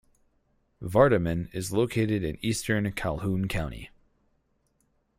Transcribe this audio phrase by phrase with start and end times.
[0.81, 3.91] Vardaman is located in eastern Calhoun County.